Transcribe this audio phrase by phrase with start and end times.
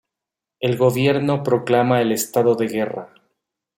[0.61, 3.13] El gobierno proclama el estado de guerra.